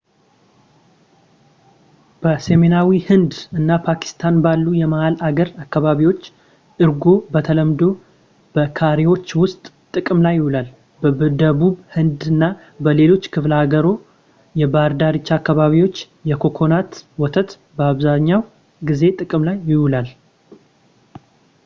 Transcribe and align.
በሰሜናዊ 2.21 2.87
ሕንድ 3.07 3.33
እና 3.57 3.67
ፓኪስታን 3.85 4.35
ባሉ 4.43 4.65
የመሃል 4.79 5.15
አገር 5.27 5.49
አካባቢዎች 5.63 6.23
እርጎ 6.85 7.03
በተለምዶ 7.33 7.81
በከሪዎች 8.57 9.27
ውስጥ 9.41 9.61
ጥቅም 9.97 10.23
ላይ 10.25 10.35
ይውላል 10.39 10.69
በደቡብ 11.19 11.75
ህንድ 11.97 12.19
እና 12.33 12.43
በሌሎች 12.87 13.23
በክፍለ 13.33 13.53
አህጉሩ 13.59 13.89
የባህር 14.61 14.95
ዳርቻ 15.03 15.29
አካባቢዎች 15.41 15.97
የኮኮናት 16.31 16.91
ወተት 17.25 17.51
አብዛኛውን 17.91 18.49
ጊዜ 18.91 19.03
ጥቅም 19.21 19.45
ላይ 19.49 19.59
ይውላል 19.73 20.09